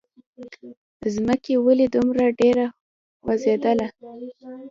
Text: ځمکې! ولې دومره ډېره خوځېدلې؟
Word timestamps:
ځمکې! 1.13 1.53
ولې 1.65 1.85
دومره 1.95 2.25
ډېره 2.39 2.65
خوځېدلې؟ 3.23 3.87